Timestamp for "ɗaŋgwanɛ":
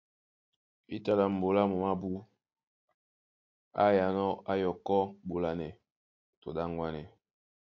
6.55-7.01